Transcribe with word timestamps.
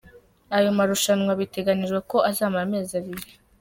Aya 0.57 0.75
marushanwa 0.77 1.31
biteganijwe 1.39 1.99
ko 2.09 2.17
azamara 2.29 2.63
amezi 2.67 2.91
abiri. 2.99 3.29